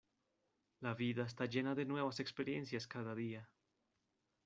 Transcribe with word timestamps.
La 0.79 0.93
vida 0.95 1.25
está 1.27 1.45
llena 1.45 1.75
de 1.75 1.85
nuevas 1.85 2.19
experiencias 2.19 2.87
cada 2.87 3.13
día. 3.13 3.47